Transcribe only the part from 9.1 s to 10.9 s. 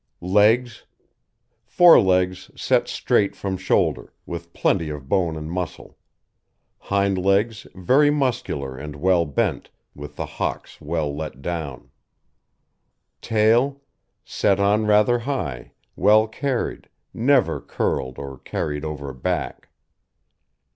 bent, with the hocks